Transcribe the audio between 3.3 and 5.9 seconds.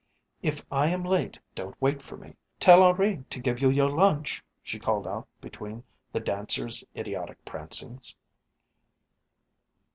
give you your lunch," she called out between